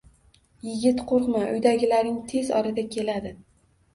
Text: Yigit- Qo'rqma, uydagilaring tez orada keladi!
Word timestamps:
Yigit- 0.67 1.01
Qo'rqma, 1.11 1.41
uydagilaring 1.57 2.17
tez 2.31 2.51
orada 2.61 2.87
keladi! 2.97 3.35